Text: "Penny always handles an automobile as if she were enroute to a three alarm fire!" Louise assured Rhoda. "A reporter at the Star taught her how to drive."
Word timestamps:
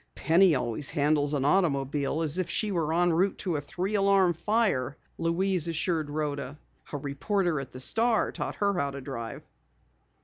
"Penny 0.15 0.55
always 0.55 0.89
handles 0.89 1.35
an 1.35 1.45
automobile 1.45 2.23
as 2.23 2.39
if 2.39 2.49
she 2.49 2.71
were 2.71 2.91
enroute 2.91 3.37
to 3.37 3.55
a 3.57 3.61
three 3.61 3.93
alarm 3.93 4.33
fire!" 4.33 4.97
Louise 5.19 5.67
assured 5.67 6.09
Rhoda. 6.09 6.57
"A 6.91 6.97
reporter 6.97 7.59
at 7.59 7.71
the 7.71 7.79
Star 7.79 8.31
taught 8.31 8.55
her 8.55 8.73
how 8.79 8.89
to 8.89 8.99
drive." 9.01 9.43